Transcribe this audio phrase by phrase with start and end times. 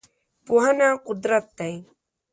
[0.45, 1.73] پوهنه قدرت دی.